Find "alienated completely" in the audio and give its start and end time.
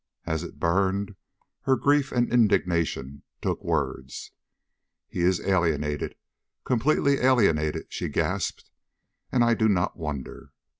5.39-7.19